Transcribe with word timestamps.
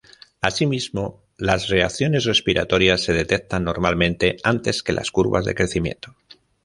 Asimismo, 0.41 1.21
las 1.37 1.67
reacciones 1.67 2.25
respiratorias 2.25 3.01
se 3.03 3.13
detectan 3.13 3.63
normalmente 3.65 4.37
antes 4.43 4.81
que 4.81 4.93
las 4.93 5.11
curvas 5.11 5.45
de 5.45 5.53
crecimiento. 5.53 6.15